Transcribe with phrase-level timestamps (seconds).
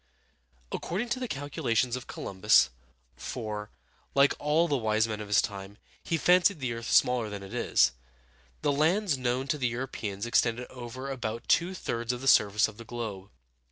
[0.71, 2.71] According to the calculations of Columbus,
[3.15, 3.69] for,
[4.15, 7.53] like all the wise men of his time, he fancied the earth smaller than it
[7.53, 7.91] is,
[8.63, 12.77] the lands known to the Europeans extended over about two thirds of the surface of
[12.77, 13.29] the globe.